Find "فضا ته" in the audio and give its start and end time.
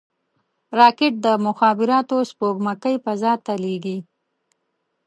3.05-3.53